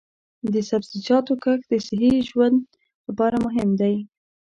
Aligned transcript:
د 0.53 0.55
سبزیجاتو 0.69 1.33
کښت 1.43 1.65
د 1.71 1.73
صحي 1.87 2.13
ژوند 2.29 2.59
لپاره 3.07 3.37
مهم 3.45 3.69
دی. 3.81 3.95